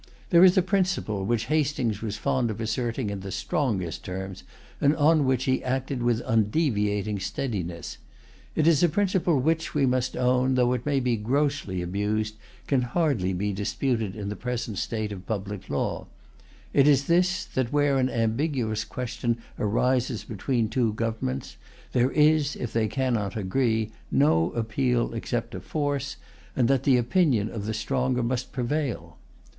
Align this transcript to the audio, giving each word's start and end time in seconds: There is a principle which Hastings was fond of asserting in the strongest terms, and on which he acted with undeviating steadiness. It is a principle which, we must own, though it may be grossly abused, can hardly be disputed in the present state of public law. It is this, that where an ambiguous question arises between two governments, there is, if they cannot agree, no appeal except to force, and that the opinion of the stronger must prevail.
There 0.31 0.43
is 0.43 0.57
a 0.57 0.63
principle 0.63 1.23
which 1.25 1.45
Hastings 1.45 2.01
was 2.01 2.17
fond 2.17 2.49
of 2.49 2.59
asserting 2.59 3.11
in 3.11 3.19
the 3.19 3.29
strongest 3.31 4.03
terms, 4.03 4.43
and 4.81 4.95
on 4.95 5.25
which 5.27 5.43
he 5.43 5.63
acted 5.63 6.01
with 6.01 6.21
undeviating 6.25 7.19
steadiness. 7.19 7.99
It 8.55 8.65
is 8.65 8.81
a 8.81 8.89
principle 8.89 9.39
which, 9.39 9.75
we 9.75 9.85
must 9.85 10.17
own, 10.17 10.55
though 10.55 10.73
it 10.73 10.87
may 10.87 10.99
be 11.01 11.17
grossly 11.17 11.83
abused, 11.83 12.35
can 12.65 12.81
hardly 12.81 13.31
be 13.31 13.53
disputed 13.53 14.15
in 14.15 14.29
the 14.29 14.35
present 14.35 14.79
state 14.79 15.11
of 15.11 15.27
public 15.27 15.69
law. 15.69 16.07
It 16.73 16.87
is 16.87 17.05
this, 17.05 17.45
that 17.45 17.71
where 17.71 17.99
an 17.99 18.09
ambiguous 18.09 18.83
question 18.83 19.37
arises 19.59 20.23
between 20.23 20.67
two 20.69 20.93
governments, 20.93 21.57
there 21.91 22.09
is, 22.09 22.55
if 22.55 22.73
they 22.73 22.87
cannot 22.87 23.37
agree, 23.37 23.91
no 24.09 24.49
appeal 24.53 25.13
except 25.13 25.51
to 25.51 25.59
force, 25.59 26.15
and 26.55 26.67
that 26.69 26.85
the 26.85 26.97
opinion 26.97 27.49
of 27.51 27.67
the 27.67 27.73
stronger 27.75 28.23
must 28.23 28.51
prevail. 28.51 29.19